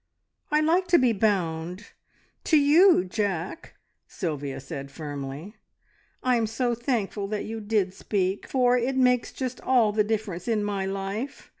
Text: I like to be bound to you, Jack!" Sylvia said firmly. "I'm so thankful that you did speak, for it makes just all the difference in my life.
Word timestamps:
I 0.49 0.61
like 0.61 0.87
to 0.87 0.97
be 0.97 1.13
bound 1.13 1.91
to 2.45 2.57
you, 2.59 3.05
Jack!" 3.05 3.75
Sylvia 4.07 4.59
said 4.59 4.89
firmly. 4.89 5.53
"I'm 6.23 6.47
so 6.47 6.73
thankful 6.73 7.27
that 7.27 7.45
you 7.45 7.59
did 7.61 7.93
speak, 7.93 8.47
for 8.47 8.75
it 8.75 8.95
makes 8.97 9.31
just 9.31 9.61
all 9.61 9.91
the 9.91 10.03
difference 10.03 10.47
in 10.47 10.63
my 10.63 10.87
life. 10.87 11.49